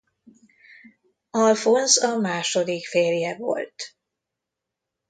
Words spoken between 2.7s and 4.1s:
férje volt.